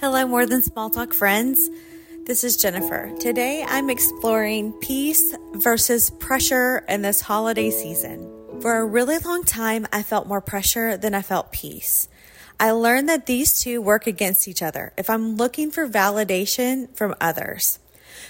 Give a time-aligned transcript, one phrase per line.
[0.00, 1.68] Hello, more than small talk friends.
[2.24, 3.14] This is Jennifer.
[3.20, 8.26] Today I'm exploring peace versus pressure in this holiday season.
[8.62, 12.08] For a really long time, I felt more pressure than I felt peace.
[12.58, 17.14] I learned that these two work against each other if I'm looking for validation from
[17.20, 17.78] others.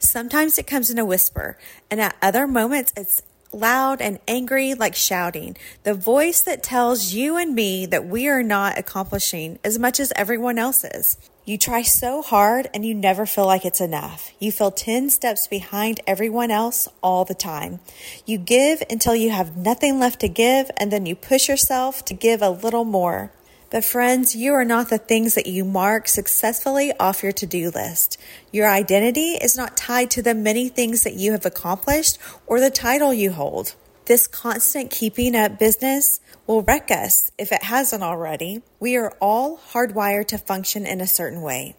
[0.00, 1.56] Sometimes it comes in a whisper,
[1.88, 3.22] and at other moments it's
[3.52, 8.42] loud and angry like shouting, the voice that tells you and me that we are
[8.42, 11.18] not accomplishing as much as everyone else is.
[11.44, 14.30] You try so hard and you never feel like it's enough.
[14.38, 17.80] You feel 10 steps behind everyone else all the time.
[18.24, 22.14] You give until you have nothing left to give and then you push yourself to
[22.14, 23.32] give a little more.
[23.70, 28.20] But friends, you are not the things that you mark successfully off your to-do list.
[28.52, 32.70] Your identity is not tied to the many things that you have accomplished or the
[32.70, 33.74] title you hold.
[34.06, 38.62] This constant keeping up business will wreck us if it hasn't already.
[38.80, 41.76] We are all hardwired to function in a certain way.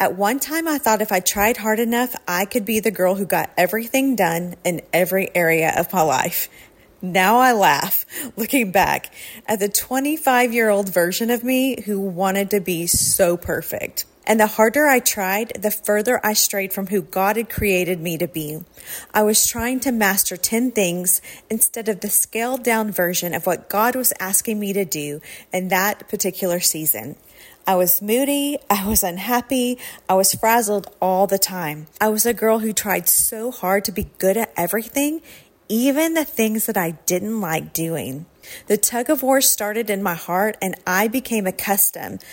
[0.00, 3.16] At one time, I thought if I tried hard enough, I could be the girl
[3.16, 6.48] who got everything done in every area of my life.
[7.02, 9.12] Now I laugh looking back
[9.46, 14.06] at the 25 year old version of me who wanted to be so perfect.
[14.28, 18.18] And the harder I tried, the further I strayed from who God had created me
[18.18, 18.60] to be.
[19.14, 23.70] I was trying to master 10 things instead of the scaled down version of what
[23.70, 27.16] God was asking me to do in that particular season.
[27.66, 29.78] I was moody, I was unhappy,
[30.10, 31.86] I was frazzled all the time.
[31.98, 35.22] I was a girl who tried so hard to be good at everything,
[35.70, 38.26] even the things that I didn't like doing.
[38.66, 42.24] The tug of war started in my heart, and I became accustomed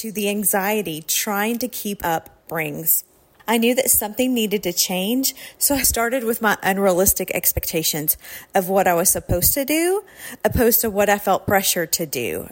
[0.00, 3.04] to the anxiety trying to keep up brings.
[3.46, 8.16] I knew that something needed to change, so I started with my unrealistic expectations
[8.54, 10.02] of what I was supposed to do,
[10.44, 12.48] opposed to what I felt pressured to do.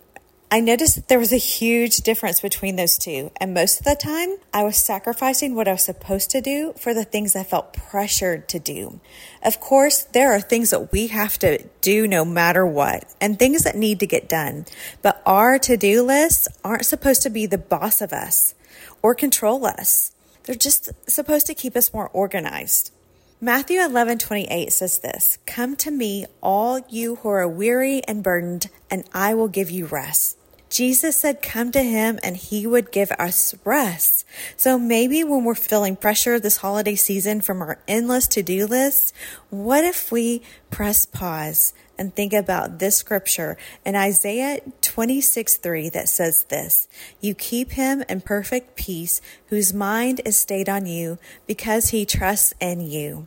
[0.53, 3.31] I noticed that there was a huge difference between those two.
[3.41, 6.93] And most of the time, I was sacrificing what I was supposed to do for
[6.93, 9.01] the things I felt pressured to do.
[9.43, 13.65] Of course, there are things that we have to do no matter what and things
[13.65, 14.67] that need to get done.
[15.01, 18.55] But our to do lists aren't supposed to be the boss of us
[19.01, 20.13] or control us.
[20.45, 22.93] They're just supposed to keep us more organized.
[23.41, 28.69] Matthew 11, 28 says this Come to me, all you who are weary and burdened,
[28.91, 30.37] and I will give you rest.
[30.73, 34.25] Jesus said, Come to him and he would give us rest.
[34.57, 39.15] So maybe when we're feeling pressure this holiday season from our endless to do list,
[39.51, 40.41] what if we
[40.71, 46.89] press pause and think about this scripture in Isaiah 26 3 that says this
[47.21, 52.55] You keep him in perfect peace, whose mind is stayed on you because he trusts
[52.61, 53.27] in you.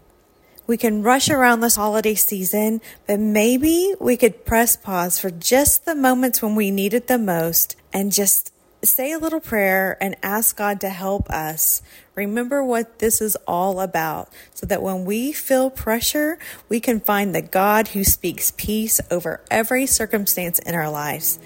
[0.67, 5.85] We can rush around this holiday season, but maybe we could press pause for just
[5.85, 8.51] the moments when we need it the most and just
[8.83, 11.83] say a little prayer and ask God to help us.
[12.15, 16.39] Remember what this is all about so that when we feel pressure,
[16.69, 21.39] we can find the God who speaks peace over every circumstance in our lives.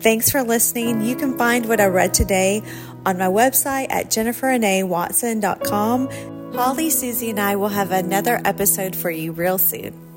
[0.00, 1.02] Thanks for listening.
[1.02, 2.62] You can find what I read today
[3.04, 9.32] on my website at jenniferanawatson.com Holley, Suzie, and I will have another episode for you
[9.32, 10.09] real soon.